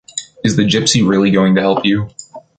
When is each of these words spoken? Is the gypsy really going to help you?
Is 0.43 0.55
the 0.55 0.63
gypsy 0.63 1.07
really 1.07 1.29
going 1.29 1.53
to 1.53 1.61
help 1.61 1.85
you? 1.85 2.09